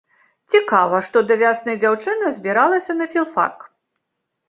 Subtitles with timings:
[0.53, 3.73] Цікава, што да вясны дзяўчына збіралася на філфак.